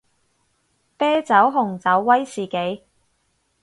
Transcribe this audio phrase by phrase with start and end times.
[0.97, 2.81] 啤酒紅酒威士忌